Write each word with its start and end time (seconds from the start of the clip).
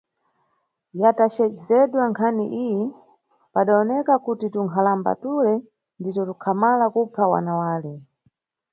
Yatajedzedwa 1.01 2.03
nkhaniyi, 2.11 2.71
padawoneka 3.53 4.13
kuti 4.25 4.45
tunkhalamba 4.53 5.11
tule 5.21 5.53
ndito 5.99 6.21
tukhamala 6.29 6.85
kupha 6.93 7.23
wana 7.31 7.53
wale. 7.61 7.93